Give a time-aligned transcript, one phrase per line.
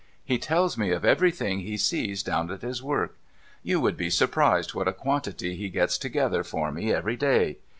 [0.25, 3.19] He tells me of everything he sees down at his work.
[3.61, 7.59] You would be surprised what a quantity he gets together for me every day.